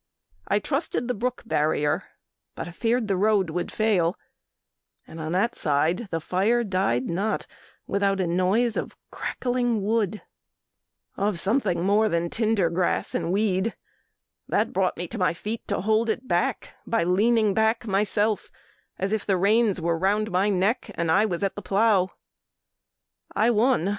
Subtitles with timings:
[0.47, 2.01] I trusted the brook barrier,
[2.55, 4.17] but feared The road would fail;
[5.05, 7.45] and on that side the fire Died not
[7.85, 10.23] without a noise of crackling wood
[11.17, 13.75] Of something more than tinder grass and weed
[14.47, 18.49] That brought me to my feet to hold it back By leaning back myself,
[18.97, 22.09] as if the reins Were round my neck and I was at the plough.
[23.35, 23.87] I won!